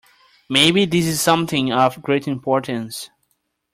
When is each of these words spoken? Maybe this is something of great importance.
Maybe 0.49 0.85
this 0.85 1.05
is 1.05 1.21
something 1.21 1.71
of 1.71 2.01
great 2.01 2.27
importance. 2.27 3.11